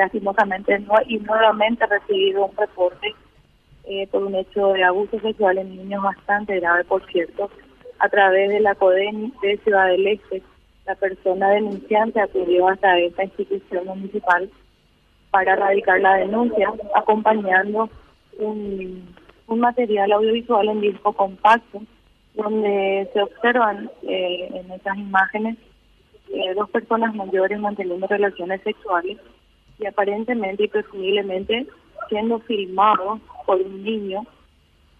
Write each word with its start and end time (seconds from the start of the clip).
lastimosamente 0.00 0.78
no, 0.80 0.94
y 1.06 1.18
nuevamente 1.18 1.86
recibido 1.86 2.46
un 2.46 2.56
reporte 2.56 3.14
eh, 3.84 4.06
por 4.10 4.22
un 4.22 4.34
hecho 4.34 4.72
de 4.72 4.84
abuso 4.84 5.18
sexual 5.20 5.58
en 5.58 5.76
niños 5.76 6.02
bastante 6.02 6.58
grave, 6.58 6.84
por 6.84 7.04
cierto, 7.10 7.50
a 7.98 8.08
través 8.08 8.48
de 8.50 8.60
la 8.60 8.74
CODEN 8.74 9.32
de 9.42 9.58
Ciudad 9.58 9.88
del 9.88 10.06
Este. 10.06 10.42
La 10.86 10.94
persona 10.94 11.50
denunciante 11.50 12.20
acudió 12.20 12.68
hasta 12.68 12.98
esta 12.98 13.24
institución 13.24 13.86
municipal 13.86 14.50
para 15.30 15.54
radicar 15.54 16.00
la 16.00 16.16
denuncia, 16.16 16.72
acompañando 16.94 17.88
un, 18.38 19.14
un 19.46 19.60
material 19.60 20.12
audiovisual 20.12 20.68
en 20.68 20.80
disco 20.80 21.12
compacto, 21.12 21.82
donde 22.34 23.08
se 23.12 23.22
observan 23.22 23.90
eh, 24.02 24.48
en 24.54 24.72
esas 24.72 24.96
imágenes 24.96 25.56
eh, 26.32 26.54
dos 26.54 26.70
personas 26.70 27.14
mayores 27.14 27.58
manteniendo 27.60 28.06
relaciones 28.06 28.62
sexuales 28.62 29.18
y 29.80 29.86
aparentemente 29.86 30.64
y 30.64 30.68
presumiblemente 30.68 31.66
siendo 32.08 32.38
filmados 32.40 33.20
por 33.46 33.60
un 33.60 33.82
niño. 33.82 34.24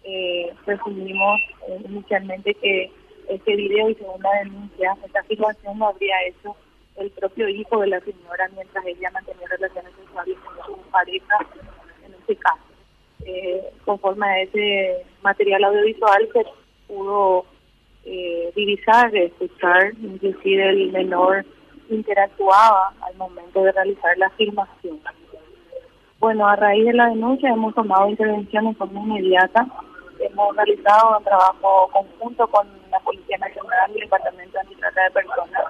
Eh, 0.05 0.53
presumimos 0.65 1.41
eh, 1.69 1.81
inicialmente 1.89 2.55
que 2.55 2.91
este 3.29 3.55
video 3.57 3.91
y 3.91 3.95
según 3.97 4.23
la 4.23 4.31
denuncia, 4.45 4.97
esta 5.05 5.23
filmación 5.25 5.79
lo 5.79 5.89
habría 5.89 6.15
hecho 6.27 6.57
el 6.97 7.11
propio 7.11 7.49
hijo 7.49 7.81
de 7.81 7.89
la 7.89 8.01
señora 8.01 8.49
mientras 8.55 8.85
ella 8.87 9.11
mantenía 9.11 9.47
relaciones 9.49 9.93
sexuales 9.95 10.37
con 10.39 10.75
su 10.75 10.91
pareja, 10.91 11.37
en 12.07 12.15
este 12.15 12.37
caso. 12.37 12.63
Eh, 13.27 13.63
conforme 13.85 14.27
a 14.27 14.43
ese 14.43 15.05
material 15.23 15.65
audiovisual 15.65 16.29
se 16.33 16.45
pudo 16.89 17.45
divisar, 18.57 19.15
escuchar, 19.15 19.93
inclusive 20.03 20.71
el 20.71 20.91
menor 20.91 21.45
interactuaba 21.95 22.93
al 23.03 23.17
momento 23.17 23.63
de 23.63 23.73
realizar 23.73 24.17
la 24.19 24.31
filmación. 24.31 25.01
Bueno, 26.19 26.47
a 26.47 26.57
raíz 26.57 26.85
de 26.85 26.93
la 26.93 27.09
denuncia 27.09 27.49
hemos 27.49 27.75
tomado 27.75 28.09
intervención 28.09 28.67
en 28.67 28.77
forma 28.77 29.01
inmediata. 29.01 29.67
Hemos 30.21 30.55
realizado 30.55 31.17
un 31.17 31.25
trabajo 31.25 31.89
conjunto 31.93 32.47
con 32.49 32.69
la 32.91 33.01
Policía 33.01 33.39
Nacional 33.39 33.91
y 33.91 33.95
el 33.95 34.01
Departamento 34.01 34.53
de 34.53 34.61
Antitrata 34.61 35.03
de 35.05 35.11
Personas. 35.13 35.63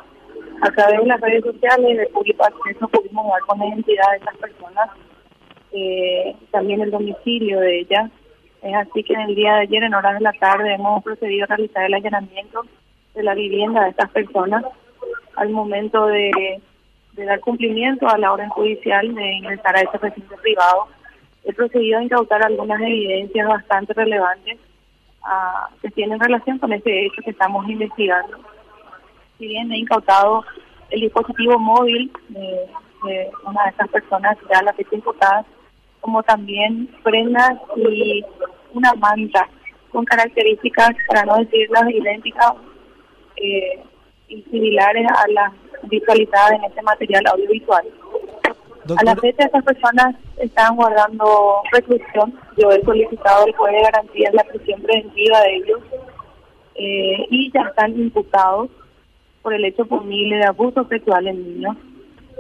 A 0.63 0.71
través 0.73 1.01
de 1.01 1.07
las 1.07 1.21
redes 1.21 1.45
sociales 1.45 1.99
de 1.99 2.07
público 2.09 2.45
acceso 2.45 2.89
pudimos 2.89 3.27
dar 3.29 3.41
con 3.43 3.61
la 3.61 3.67
identidad 3.67 4.11
de 4.11 4.17
estas 4.17 4.37
personas, 4.39 4.91
eh, 5.73 6.37
también 6.51 6.81
el 6.81 6.91
domicilio 6.91 7.61
de 7.61 7.81
ellas. 7.81 8.11
Es 8.63 8.75
así 8.75 9.05
que 9.05 9.15
en 9.15 9.21
el 9.21 9.35
día 9.37 9.55
de 9.55 9.61
ayer, 9.61 9.85
en 9.85 9.95
horas 9.95 10.15
de 10.15 10.21
la 10.21 10.33
tarde, 10.33 10.75
hemos 10.75 11.03
procedido 11.05 11.45
a 11.45 11.55
realizar 11.55 11.85
el 11.85 11.95
allanamiento 11.95 12.63
de 13.15 13.23
la 13.23 13.35
vivienda 13.35 13.85
de 13.85 13.91
estas 13.91 14.11
personas 14.11 14.65
al 15.41 15.49
momento 15.51 16.07
de, 16.07 16.61
dar 17.17 17.41
cumplimiento 17.41 18.07
a 18.09 18.19
la 18.19 18.33
orden 18.33 18.49
judicial 18.51 19.15
de 19.15 19.33
ingresar 19.33 19.77
a 19.77 19.81
ese 19.81 19.99
recinto 19.99 20.37
privado. 20.37 20.89
He 21.45 21.53
procedido 21.53 21.99
a 21.99 22.03
incautar 22.03 22.43
algunas 22.43 22.81
evidencias 22.81 23.49
bastante 23.49 23.95
relevantes 23.95 24.59
ah, 25.23 25.69
que 25.81 25.91
tienen 25.91 26.21
relación 26.21 26.59
con 26.59 26.73
este 26.73 27.07
hecho 27.07 27.23
que 27.25 27.31
estamos 27.31 27.69
investigando. 27.69 28.39
Si 29.39 29.47
bien 29.47 29.73
he 29.73 29.79
incautado 29.79 30.45
el 30.91 31.01
dispositivo 31.01 31.59
móvil 31.59 32.13
de, 32.29 33.31
una 33.45 33.65
de 33.65 33.71
estas 33.71 33.89
personas 33.89 34.37
ya 34.53 34.63
la 34.63 34.75
fecha 34.75 34.95
imputada, 34.95 35.45
como 36.01 36.23
también 36.23 36.87
prendas 37.03 37.53
y 37.77 38.25
una 38.75 38.93
manta 38.95 39.49
con 39.91 40.05
características, 40.05 40.91
para 41.09 41.25
no 41.25 41.37
decirlas 41.37 41.91
idénticas, 41.91 42.53
eh, 43.37 43.83
y 44.31 44.43
similares 44.51 45.07
a 45.11 45.29
las 45.29 45.53
visualizadas 45.89 46.53
en 46.53 46.65
este 46.65 46.83
material 46.83 47.25
audiovisual. 47.27 47.85
A 48.97 49.05
la 49.05 49.15
fecha 49.17 49.45
estas 49.45 49.65
personas 49.65 50.17
están 50.39 50.75
guardando 50.75 51.61
reclusión. 51.73 52.35
Yo 52.57 52.71
he 52.71 52.83
solicitado 52.83 53.47
el 53.47 53.55
juez 53.55 53.73
de 53.75 53.83
garantía 53.83 54.31
la 54.33 54.45
prisión 54.45 54.81
preventiva 54.83 55.41
de 55.41 55.57
ellos 55.57 55.81
eh, 56.75 57.27
y 57.31 57.53
ya 57.53 57.63
están 57.63 57.93
imputados 57.99 58.71
por 59.43 59.55
el 59.55 59.65
hecho 59.65 59.85
punible 59.85 60.37
de 60.37 60.47
abuso 60.47 60.85
sexual 60.89 61.27
en 61.27 61.43
niños, 61.43 61.77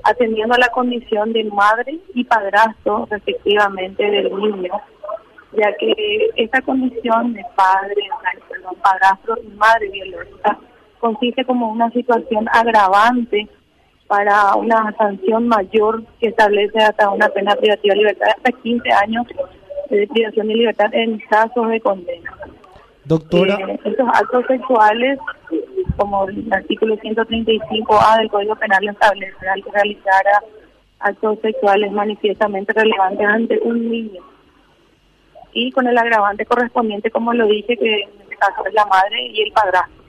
atendiendo 0.04 0.54
a 0.54 0.58
la 0.58 0.68
condición 0.68 1.32
de 1.32 1.44
madre 1.44 1.98
y 2.14 2.24
padrastro 2.24 3.06
respectivamente 3.10 4.02
del 4.02 4.34
niño, 4.34 4.72
ya 5.52 5.74
que 5.78 6.30
esta 6.36 6.60
condición 6.62 7.32
de 7.34 7.44
padre, 7.54 8.08
perdón, 8.48 8.74
padrastro 8.82 9.36
y 9.42 9.48
madre 9.56 9.88
biológica 9.88 10.58
consiste 11.00 11.44
como 11.44 11.70
una 11.70 11.90
situación 11.90 12.46
agravante 12.52 13.48
para 14.06 14.54
una 14.56 14.94
sanción 14.98 15.48
mayor 15.48 16.02
que 16.20 16.28
establece 16.28 16.78
hasta 16.78 17.10
una 17.10 17.28
pena 17.28 17.54
privativa 17.56 17.94
de 17.94 18.00
libertad 18.00 18.28
hasta 18.36 18.52
15 18.52 18.92
años 18.92 19.26
de 19.88 20.06
privación 20.08 20.48
de 20.48 20.54
libertad 20.54 20.92
en 20.92 21.18
casos 21.30 21.68
de 21.68 21.80
condena. 21.80 22.32
Doctora. 23.04 23.54
Eh, 23.54 23.80
estos 23.84 24.08
actos 24.12 24.46
sexuales, 24.46 25.18
como 25.96 26.28
el 26.28 26.52
artículo 26.52 26.96
135A 26.96 28.18
del 28.18 28.30
Código 28.30 28.56
Penal 28.56 28.88
establece, 28.88 29.48
al 29.48 29.64
que 29.64 29.70
realizara 29.70 30.42
actos 31.00 31.38
sexuales 31.40 31.90
manifiestamente 31.92 32.72
relevantes 32.72 33.26
ante 33.26 33.58
un 33.62 33.90
niño. 33.90 34.22
Y 35.52 35.72
con 35.72 35.86
el 35.86 35.98
agravante 35.98 36.46
correspondiente, 36.46 37.10
como 37.10 37.32
lo 37.32 37.46
dije, 37.46 37.76
que 37.76 38.02
en 38.02 38.22
este 38.22 38.36
caso 38.36 38.64
es 38.66 38.74
la 38.74 38.86
madre 38.86 39.22
y 39.22 39.42
el 39.42 39.52
padrastro. 39.52 39.99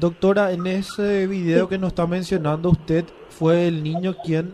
Doctora, 0.00 0.52
en 0.52 0.66
ese 0.66 1.26
video 1.26 1.68
que 1.68 1.78
nos 1.78 1.88
está 1.88 2.06
mencionando 2.06 2.70
usted, 2.70 3.04
fue 3.30 3.66
el 3.68 3.82
niño 3.82 4.14
quien 4.24 4.52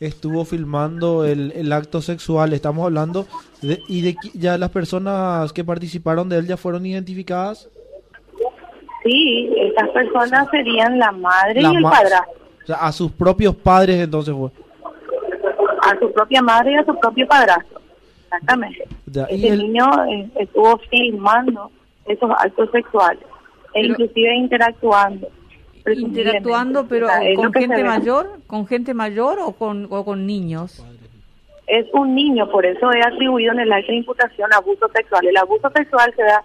estuvo 0.00 0.44
filmando 0.44 1.24
el, 1.24 1.52
el 1.52 1.72
acto 1.72 2.00
sexual. 2.00 2.52
Estamos 2.52 2.84
hablando 2.84 3.26
de, 3.62 3.80
y 3.88 4.02
de 4.02 4.16
ya 4.34 4.56
las 4.58 4.70
personas 4.70 5.52
que 5.52 5.64
participaron 5.64 6.28
de 6.28 6.38
él 6.38 6.46
ya 6.46 6.56
fueron 6.56 6.86
identificadas. 6.86 7.68
Sí, 9.02 9.52
estas 9.58 9.88
personas 9.90 10.48
serían 10.50 10.98
la 10.98 11.10
madre 11.12 11.60
La 11.60 11.72
y 11.72 11.76
el 11.76 11.82
ma- 11.82 11.90
padrastro. 11.90 12.40
O 12.62 12.66
sea, 12.66 12.76
a 12.76 12.92
sus 12.92 13.10
propios 13.12 13.54
padres 13.56 13.96
entonces 14.00 14.34
fue. 14.34 14.50
A 15.82 15.98
su 15.98 16.10
propia 16.12 16.40
madre 16.40 16.72
y 16.72 16.76
a 16.76 16.84
su 16.84 16.98
propio 16.98 17.26
padrastro. 17.26 17.80
Exactamente. 18.26 18.84
Ya, 19.06 19.26
y 19.30 19.34
Ese 19.34 19.48
el- 19.48 19.58
niño 19.58 19.84
eh, 20.08 20.30
estuvo 20.36 20.78
filmando 20.90 21.70
esos 22.06 22.30
actos 22.38 22.70
sexuales 22.70 23.22
Pero- 23.74 23.86
inclusive 23.88 24.34
interactuando. 24.36 25.28
Interactuando, 25.86 26.86
pero 26.88 27.06
O 27.06 27.10
sea, 27.10 27.20
con 27.36 27.52
gente 27.52 27.84
mayor, 27.84 28.40
con 28.46 28.66
gente 28.66 28.94
mayor 28.94 29.38
o 29.40 29.52
con, 29.52 29.86
o 29.90 30.04
con 30.04 30.26
niños. 30.26 30.84
Es 31.66 31.86
un 31.92 32.14
niño, 32.14 32.50
por 32.50 32.64
eso 32.64 32.90
he 32.92 33.02
atribuido 33.02 33.52
en 33.52 33.60
el 33.60 33.72
acta 33.72 33.92
de 33.92 33.98
imputación 33.98 34.52
abuso 34.52 34.88
sexual. 34.94 35.26
El 35.26 35.36
abuso 35.36 35.70
sexual 35.74 36.12
se 36.16 36.22
da 36.22 36.42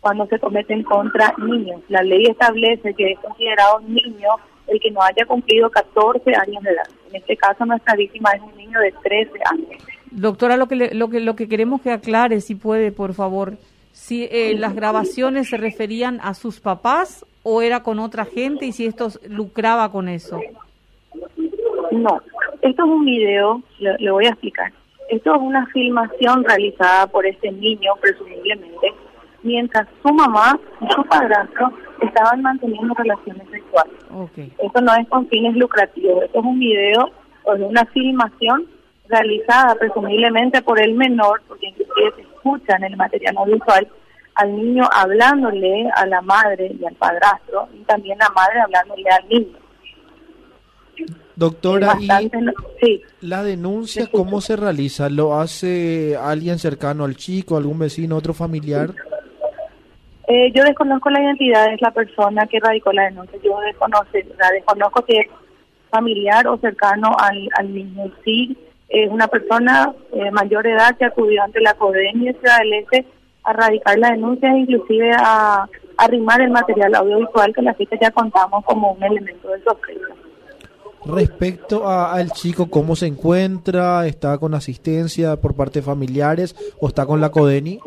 cuando 0.00 0.26
se 0.26 0.38
cometen 0.38 0.82
contra 0.82 1.34
niños. 1.38 1.80
La 1.88 2.02
ley 2.02 2.24
establece 2.26 2.92
que 2.94 3.12
es 3.12 3.18
considerado 3.20 3.78
un 3.78 3.94
niño 3.94 4.28
el 4.68 4.80
que 4.80 4.90
no 4.90 5.02
haya 5.02 5.24
cumplido 5.26 5.70
14 5.70 6.30
años 6.34 6.62
de 6.62 6.70
edad. 6.70 6.86
En 7.10 7.16
este 7.16 7.36
caso, 7.36 7.64
nuestra 7.66 7.94
víctima 7.94 8.30
es 8.32 8.42
un 8.42 8.56
niño 8.56 8.78
de 8.80 8.92
13 9.02 9.32
años. 9.50 9.82
Doctora, 10.10 10.56
lo 10.56 10.66
que 10.68 10.76
le- 10.76 10.94
lo 10.94 11.08
que 11.08 11.20
lo 11.20 11.36
que 11.36 11.48
queremos 11.48 11.80
que 11.82 11.90
aclare, 11.90 12.40
si 12.40 12.54
puede, 12.54 12.92
por 12.92 13.14
favor, 13.14 13.54
si 13.92 14.24
eh, 14.24 14.54
las 14.58 14.74
grabaciones 14.74 15.48
se 15.48 15.56
referían 15.56 16.18
a 16.22 16.34
sus 16.34 16.60
papás 16.60 17.24
o 17.42 17.62
era 17.62 17.82
con 17.82 17.98
otra 17.98 18.24
gente 18.24 18.66
y 18.66 18.72
si 18.72 18.86
esto 18.86 19.08
lucraba 19.28 19.90
con 19.90 20.08
eso. 20.08 20.40
No, 21.90 22.20
esto 22.62 22.84
es 22.84 22.90
un 22.90 23.04
video, 23.04 23.62
le, 23.78 23.96
le 23.98 24.10
voy 24.10 24.26
a 24.26 24.30
explicar. 24.30 24.72
Esto 25.08 25.34
es 25.34 25.40
una 25.40 25.66
filmación 25.66 26.42
realizada 26.44 27.06
por 27.06 27.26
este 27.26 27.52
niño, 27.52 27.92
presumiblemente, 28.00 28.94
mientras 29.42 29.86
su 30.02 30.12
mamá 30.12 30.58
y 30.80 30.90
su 30.90 31.04
padrastro 31.04 31.70
estaban 32.00 32.40
manteniendo 32.40 32.94
relaciones 32.94 33.46
sexuales. 33.50 33.94
Ok. 34.14 34.38
Esto 34.58 34.80
no 34.80 34.94
es 34.94 35.06
con 35.08 35.28
fines 35.28 35.54
lucrativos, 35.56 36.24
esto 36.24 36.38
es 36.38 36.44
un 36.44 36.58
video 36.58 37.10
o 37.44 37.52
una 37.54 37.84
filmación 37.86 38.66
realizada 39.08 39.74
presumiblemente 39.74 40.62
por 40.62 40.80
el 40.80 40.94
menor, 40.94 41.42
porque 41.46 41.66
inclusive 41.66 42.24
se 42.42 42.48
escucha 42.48 42.76
en 42.76 42.84
el 42.84 42.96
material 42.96 43.36
audiovisual 43.38 43.88
al 44.34 44.56
niño 44.56 44.84
hablándole 44.92 45.90
a 45.94 46.06
la 46.06 46.20
madre 46.22 46.74
y 46.80 46.84
al 46.86 46.94
padrastro, 46.94 47.68
y 47.74 47.82
también 47.84 48.18
la 48.18 48.30
madre 48.30 48.60
hablándole 48.60 49.04
al 49.10 49.28
niño. 49.28 49.58
doctora, 51.36 51.92
Es 51.92 52.02
y 52.02 52.06
bastante 52.08 52.40
no- 52.40 52.52
sí. 52.80 53.02
la 53.20 53.42
denuncia, 53.42 54.06
¿cómo 54.10 54.40
se 54.40 54.56
realiza? 54.56 55.08
¿Lo 55.08 55.38
hace 55.38 56.16
alguien 56.16 56.58
cercano 56.58 57.04
al 57.04 57.16
chico, 57.16 57.56
algún 57.56 57.78
vecino, 57.78 58.16
otro 58.16 58.32
familiar? 58.34 58.90
Eh, 60.28 60.52
yo 60.54 60.62
desconozco 60.64 61.10
la 61.10 61.20
identidad 61.22 61.66
de 61.66 61.76
la 61.80 61.90
persona 61.90 62.46
que 62.46 62.60
radicó 62.60 62.92
la 62.92 63.04
denuncia. 63.04 63.38
Yo 63.42 63.58
desconozco, 63.60 64.06
la 64.38 64.50
desconozco 64.50 65.04
si 65.08 65.16
es 65.18 65.26
familiar 65.90 66.46
o 66.46 66.56
cercano 66.58 67.10
al, 67.18 67.48
al 67.58 67.74
niño. 67.74 68.04
Sí, 68.24 68.56
es 68.92 69.10
una 69.10 69.26
persona 69.26 69.94
eh, 70.12 70.30
mayor 70.30 70.64
de 70.64 70.72
edad 70.72 70.96
que 70.98 71.06
acudió 71.06 71.42
ante 71.42 71.60
la 71.60 71.72
CODEN 71.74 72.28
y 72.28 72.32
Ciudad 72.34 72.58
del 72.58 72.74
Este 72.74 73.06
a 73.42 73.52
radicar 73.54 73.98
la 73.98 74.10
denuncia 74.10 74.52
e 74.52 74.58
inclusive 74.58 75.10
a 75.16 75.66
arrimar 75.96 76.42
el 76.42 76.50
material 76.50 76.94
audiovisual 76.94 77.54
que 77.54 77.62
la 77.62 77.74
fecha 77.74 77.96
ya 78.00 78.10
contamos 78.10 78.64
como 78.64 78.92
un 78.92 79.02
elemento 79.02 79.48
de 79.48 79.62
sorpresa. 79.62 80.14
Respecto 81.06 81.88
al 81.88 82.30
chico, 82.30 82.70
¿cómo 82.70 82.94
se 82.94 83.06
encuentra? 83.06 84.06
¿Está 84.06 84.38
con 84.38 84.54
asistencia 84.54 85.36
por 85.36 85.56
parte 85.56 85.80
de 85.80 85.86
familiares 85.86 86.54
o 86.78 86.86
está 86.86 87.06
con 87.06 87.20
la 87.20 87.30
CODENI? 87.30 87.80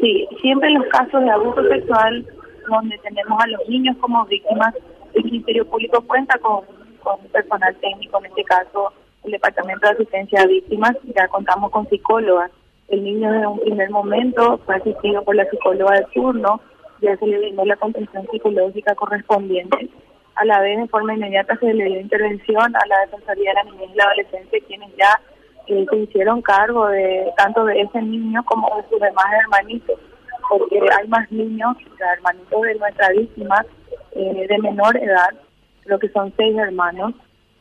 sí, 0.00 0.28
siempre 0.40 0.68
en 0.68 0.78
los 0.78 0.86
casos 0.86 1.22
de 1.22 1.30
abuso 1.30 1.62
sexual, 1.68 2.24
donde 2.70 2.96
tenemos 2.98 3.42
a 3.42 3.46
los 3.48 3.68
niños 3.68 3.96
como 4.00 4.24
víctimas, 4.26 4.74
el 5.12 5.24
Ministerio 5.24 5.66
Público 5.66 6.00
cuenta 6.06 6.38
con, 6.38 6.60
con 7.02 7.18
personal 7.32 7.74
técnico, 7.80 8.18
en 8.20 8.26
este 8.26 8.44
caso 8.44 8.92
el 9.24 9.32
Departamento 9.32 9.86
de 9.86 9.94
Asistencia 9.94 10.42
a 10.42 10.46
Víctimas, 10.46 10.96
ya 11.14 11.28
contamos 11.28 11.70
con 11.70 11.88
psicólogas. 11.88 12.50
El 12.88 13.02
niño 13.02 13.32
desde 13.32 13.46
un 13.46 13.60
primer 13.60 13.90
momento 13.90 14.58
fue 14.66 14.76
asistido 14.76 15.22
por 15.24 15.34
la 15.34 15.48
psicóloga 15.48 15.96
de 15.96 16.06
turno, 16.12 16.60
ya 17.00 17.16
se 17.16 17.26
le 17.26 17.38
brindó 17.38 17.64
la 17.64 17.76
contención 17.76 18.26
psicológica 18.30 18.94
correspondiente 18.94 19.90
a 20.36 20.44
la 20.44 20.60
vez, 20.60 20.78
en 20.78 20.88
forma 20.88 21.14
inmediata, 21.14 21.56
se 21.58 21.72
le 21.72 21.84
dio 21.84 22.00
intervención 22.00 22.74
a 22.74 22.86
la 22.86 23.00
Defensoría 23.00 23.50
de 23.50 23.54
la 23.54 23.64
Niñez 23.64 23.90
y 23.92 23.96
la 23.96 24.04
Adolescencia, 24.04 24.58
quienes 24.66 24.90
ya 24.96 25.20
eh, 25.66 25.86
se 25.88 25.96
hicieron 25.96 26.42
cargo 26.42 26.88
de 26.88 27.32
tanto 27.36 27.64
de 27.64 27.80
ese 27.80 28.02
niño 28.02 28.42
como 28.44 28.68
de 28.76 28.88
sus 28.88 29.00
demás 29.00 29.26
hermanitos, 29.42 29.98
porque 30.48 30.80
hay 30.98 31.08
más 31.08 31.30
niños, 31.30 31.76
o 31.76 32.04
hermanitos 32.04 32.62
de 32.62 32.74
nuestra 32.74 33.08
víctima, 33.10 33.64
eh, 34.12 34.46
de 34.48 34.58
menor 34.58 34.96
edad, 34.96 35.30
creo 35.84 35.98
que 35.98 36.08
son 36.08 36.32
seis 36.36 36.56
hermanos, 36.56 37.14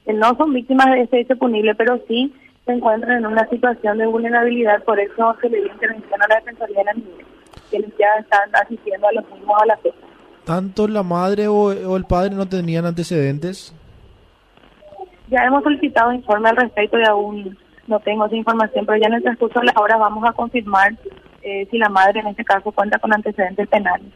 que 0.06 0.14
no 0.14 0.36
son 0.36 0.54
víctimas 0.54 0.88
de 0.92 1.02
este 1.02 1.22
hecho 1.22 1.36
punible, 1.38 1.76
pero 1.76 2.00
sí 2.08 2.34
se 2.66 2.72
encuentran 2.72 3.18
en 3.18 3.26
una 3.26 3.48
situación 3.50 3.98
de 3.98 4.06
vulnerabilidad, 4.06 4.84
por 4.84 5.00
eso 5.00 5.36
se 5.42 5.50
le 5.50 5.62
dio 5.62 5.72
intervención 5.72 6.22
a 6.22 6.28
la 6.28 6.36
Defensoría 6.36 6.78
de 6.78 6.84
la 6.86 6.94
Niñez, 6.94 7.26
quienes 7.70 7.92
ya 7.98 8.08
están 8.20 8.50
asistiendo 8.54 9.08
a 9.08 9.12
los 9.14 9.30
mismos 9.32 9.62
a 9.62 9.66
la 9.66 9.78
fecha. 9.78 9.98
¿Tanto 10.46 10.88
la 10.88 11.04
madre 11.04 11.48
o, 11.48 11.96
el 11.96 12.06
padre 12.06 12.36
no 12.36 12.48
tenían 12.48 12.86
antecedentes? 12.86 13.74
Ya 15.30 15.46
hemos 15.46 15.64
solicitado 15.64 16.12
informe 16.14 16.50
al 16.50 16.58
respecto 16.58 17.00
y 17.00 17.04
aún 17.06 17.58
no 17.88 18.00
tengo 18.00 18.26
esa 18.26 18.36
información, 18.36 18.86
pero 18.86 19.00
ya 19.02 19.08
en 19.08 19.16
el 19.16 19.24
transcurso 19.24 19.60
de 19.60 19.68
la 19.68 19.74
hora 19.82 19.98
vamos 19.98 20.24
a 20.28 20.34
confirmar 20.34 20.94
eh, 21.42 21.68
si 21.70 21.78
la 21.78 21.90
madre 21.90 22.20
en 22.20 22.28
este 22.28 22.44
caso 22.44 22.72
cuenta 22.72 23.00
con 23.00 23.14
antecedentes 23.14 23.68
penales. 23.68 24.08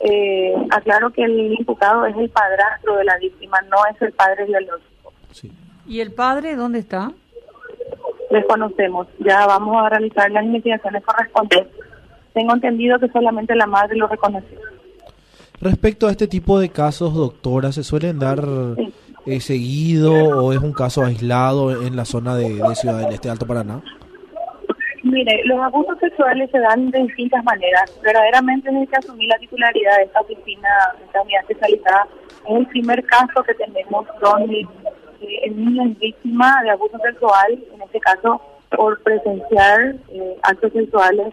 Eh, 0.00 0.54
aclaro 0.70 1.10
que 1.10 1.24
el 1.24 1.54
imputado 1.58 2.04
es 2.06 2.16
el 2.16 2.28
padrastro 2.30 2.96
de 2.96 3.04
la 3.04 3.16
víctima, 3.18 3.58
no 3.70 3.76
es 3.90 4.02
el 4.02 4.12
padre 4.12 4.44
biológico. 4.46 4.93
¿Y 5.86 6.00
el 6.00 6.12
padre 6.12 6.56
dónde 6.56 6.78
está? 6.78 7.12
Desconocemos, 8.30 9.06
ya 9.18 9.46
vamos 9.46 9.76
a 9.84 9.90
realizar 9.90 10.30
las 10.30 10.44
investigaciones 10.44 11.04
correspondientes. 11.04 11.72
Tengo 12.32 12.54
entendido 12.54 12.98
que 12.98 13.08
solamente 13.08 13.54
la 13.54 13.66
madre 13.66 13.96
lo 13.96 14.08
reconoció. 14.08 14.58
Respecto 15.60 16.08
a 16.08 16.10
este 16.10 16.26
tipo 16.26 16.58
de 16.58 16.68
casos, 16.68 17.14
doctora, 17.14 17.70
¿se 17.70 17.84
suelen 17.84 18.18
dar 18.18 18.44
eh, 19.26 19.40
seguido 19.40 20.12
o 20.12 20.52
es 20.52 20.58
un 20.58 20.72
caso 20.72 21.04
aislado 21.04 21.82
en 21.86 21.96
la 21.96 22.04
zona 22.04 22.34
de, 22.36 22.60
Ciudad 22.74 22.98
del 22.98 23.14
Este 23.14 23.30
Alto 23.30 23.46
Paraná? 23.46 23.80
Mire, 25.04 25.42
los 25.44 25.60
abusos 25.60 25.98
sexuales 26.00 26.50
se 26.50 26.58
dan 26.58 26.90
de 26.90 27.02
distintas 27.04 27.44
maneras. 27.44 27.84
Verdaderamente 28.02 28.70
desde 28.70 28.86
que 28.88 28.96
asumí 28.96 29.26
la 29.26 29.38
titularidad 29.38 29.96
de 29.98 30.04
esta 30.04 30.20
oficina, 30.20 30.68
de 30.98 31.04
esta 31.04 31.22
unidad 31.22 31.40
especializada, 31.42 32.08
es 32.48 32.56
el 32.56 32.66
primer 32.66 33.04
caso 33.04 33.42
que 33.44 33.54
tenemos 33.54 34.06
donde 34.20 34.66
el 35.44 35.56
niño 35.56 35.84
es 35.84 35.98
víctima 35.98 36.62
de 36.62 36.70
abuso 36.70 36.98
sexual, 36.98 37.58
en 37.72 37.82
este 37.82 38.00
caso 38.00 38.40
por 38.76 39.00
presenciar 39.02 39.96
eh, 40.10 40.36
actos 40.42 40.72
sexuales, 40.72 41.32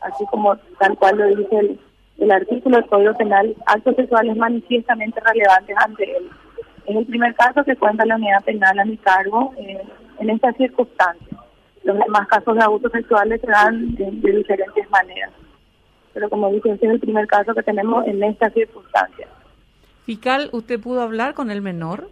así 0.00 0.24
como 0.30 0.56
tal 0.78 0.96
cual 0.98 1.18
lo 1.18 1.26
dice 1.36 1.58
el 1.58 1.78
el 2.22 2.30
artículo 2.30 2.76
del 2.76 2.86
Código 2.86 3.14
Penal, 3.14 3.54
actos 3.66 3.96
sexuales 3.96 4.36
manifiestamente 4.36 5.20
relevantes 5.20 5.76
ante 5.84 6.04
él. 6.04 6.30
Es 6.86 6.96
el 6.96 7.06
primer 7.06 7.34
caso 7.34 7.64
que 7.64 7.76
cuenta 7.76 8.06
la 8.06 8.16
unidad 8.16 8.44
penal 8.44 8.78
a 8.78 8.84
mi 8.84 8.96
cargo 8.96 9.52
eh, 9.58 9.82
en 10.20 10.30
estas 10.30 10.56
circunstancias. 10.56 11.40
Los 11.82 11.98
demás 11.98 12.28
casos 12.28 12.54
de 12.54 12.62
abusos 12.62 12.92
sexuales 12.92 13.40
se 13.40 13.48
dan 13.48 13.94
de, 13.96 14.10
diferentes 14.10 14.88
maneras. 14.90 15.32
Pero 16.12 16.28
como 16.30 16.50
dije, 16.50 16.70
este 16.70 16.86
es 16.86 16.92
el 16.92 17.00
primer 17.00 17.26
caso 17.26 17.54
que 17.54 17.62
tenemos 17.62 18.06
en 18.06 18.22
estas 18.22 18.52
circunstancias. 18.52 19.28
Fiscal, 20.04 20.48
¿usted 20.52 20.80
pudo 20.80 21.02
hablar 21.02 21.34
con 21.34 21.50
el 21.50 21.60
menor? 21.60 22.08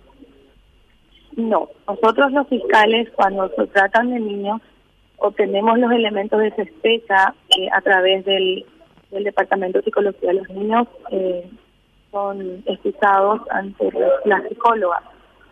No, 1.37 1.69
nosotros 1.87 2.33
los 2.33 2.49
fiscales 2.49 3.09
cuando 3.15 3.49
se 3.51 3.67
tratan 3.69 4.11
de 4.11 4.21
niños 4.21 4.61
obtenemos 5.19 5.79
los 5.79 5.93
elementos 5.93 6.41
de 6.41 6.51
sospecha 6.51 7.35
eh, 7.57 7.69
a 7.73 7.81
través 7.83 8.25
del 8.25 8.65
del 9.11 9.25
Departamento 9.25 9.79
de 9.79 9.85
Psicología 9.85 10.29
de 10.29 10.35
los 10.35 10.49
Niños 10.51 10.87
eh, 11.11 11.49
son 12.11 12.63
escuchados 12.67 13.41
ante 13.51 13.91
la 14.25 14.43
psicóloga. 14.49 15.03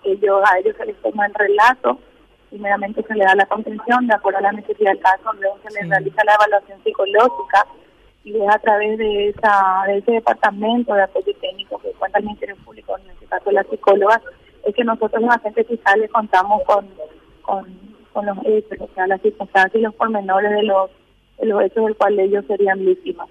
Ellos, 0.04 0.42
a 0.44 0.58
ellos 0.58 0.76
se 0.76 0.86
les 0.86 0.96
toma 1.02 1.26
el 1.26 1.34
relato, 1.34 1.98
primeramente 2.50 3.02
se 3.02 3.14
le 3.14 3.24
da 3.24 3.34
la 3.34 3.46
contención 3.46 4.06
de 4.06 4.14
acuerdo 4.14 4.38
a 4.38 4.42
la 4.42 4.52
necesidad 4.52 4.92
del 4.92 5.00
caso, 5.00 5.32
luego 5.40 5.58
se 5.66 5.74
les 5.74 5.88
realiza 5.88 6.24
la 6.24 6.34
evaluación 6.34 6.82
psicológica 6.82 7.66
y 8.24 8.36
es 8.36 8.48
a 8.48 8.58
través 8.58 8.98
de 8.98 9.28
esa 9.28 9.82
de 9.86 9.98
ese 9.98 10.12
departamento 10.12 10.94
de 10.94 11.02
apoyo 11.02 11.32
técnico 11.40 11.78
que 11.78 11.90
cuenta 11.92 12.18
el 12.18 12.24
Ministerio 12.26 12.56
Público, 12.64 12.96
en 12.98 13.10
este 13.10 13.26
caso 13.26 13.50
la 13.50 13.64
psicóloga, 13.64 14.20
es 14.68 14.74
que 14.74 14.84
nosotros 14.84 15.22
los 15.22 15.34
agentes 15.34 15.66
fiscales 15.66 16.10
contamos 16.10 16.62
con, 16.64 16.86
con, 17.42 17.64
con 18.12 18.26
los 18.26 18.38
hechos, 18.44 18.78
o 18.80 18.88
sea, 18.94 19.06
las 19.06 19.20
circunstancias 19.22 19.74
y 19.74 19.82
los 19.82 19.94
pormenores 19.94 20.50
de 20.50 20.62
los 20.62 20.90
los 21.40 21.62
hechos 21.62 21.84
del 21.84 21.96
cual 21.96 22.18
ellos 22.18 22.44
serían 22.46 22.84
víctimas. 22.84 23.28